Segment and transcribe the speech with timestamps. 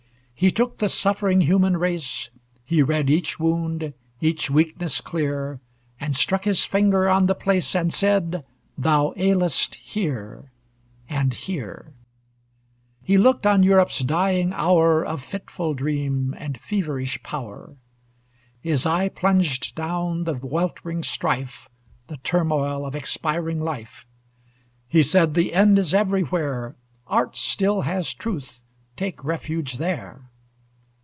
[0.33, 2.31] He took the suffering human race,
[2.65, 5.59] He read each wound, each weakness clear;
[5.99, 8.43] And struck his finger on the place, And said:
[8.75, 10.51] Thou ailest here,
[11.07, 11.93] and here!
[13.03, 17.75] He looked on Europe's dying hour Of fitful dream and feverish power;
[18.61, 21.69] His eye plunged down the weltering strife,
[22.07, 24.07] The turmoil of expiring life
[24.87, 28.63] He said, The end is everywhere, Art still has truth,
[28.95, 30.23] take refuge there!